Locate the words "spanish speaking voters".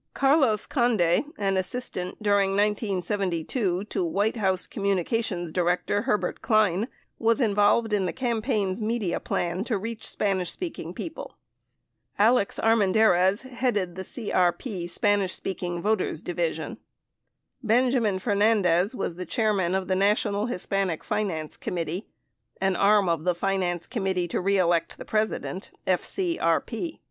14.89-16.23